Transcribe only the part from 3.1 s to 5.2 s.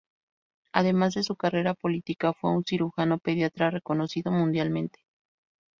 pediatra reconocido mundialmente.